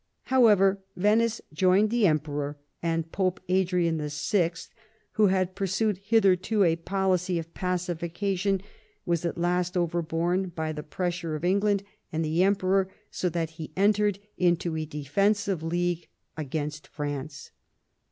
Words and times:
However, 0.33 0.81
Venice 0.95 1.41
joined 1.53 1.91
the 1.91 2.07
Emperor, 2.07 2.57
and 2.81 3.11
Pope 3.11 3.39
Adrian 3.47 3.99
VI., 4.01 4.51
who 5.11 5.27
had 5.27 5.53
pursued 5.53 5.99
hitherto 5.99 6.63
a 6.63 6.75
policy 6.77 7.37
of 7.37 7.53
pacification, 7.53 8.63
was 9.05 9.25
at 9.25 9.37
last 9.37 9.77
overborne 9.77 10.49
by 10.55 10.71
the 10.71 10.81
pressure 10.81 11.35
of 11.35 11.45
England 11.45 11.83
and 12.11 12.25
the 12.25 12.41
Emperor, 12.41 12.89
so 13.11 13.29
that 13.29 13.51
he 13.61 13.73
entered 13.77 14.17
into 14.39 14.75
a 14.75 14.85
defensive 14.85 15.61
league 15.61 16.07
against 16.35 16.87
France. 16.87 17.51